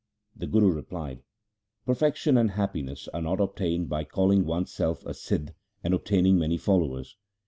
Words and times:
The 0.35 0.47
Guru 0.47 0.71
replied,' 0.73 1.21
Perfection 1.85 2.35
and 2.35 2.49
happiness 2.49 3.07
are 3.09 3.21
not 3.21 3.39
obtained 3.39 3.87
by 3.87 4.03
calling 4.03 4.45
one's 4.47 4.73
self 4.73 5.05
a 5.05 5.13
Sidh 5.13 5.53
and 5.83 5.93
obtaining 5.93 6.39
many 6.39 6.57
followers. 6.57 7.17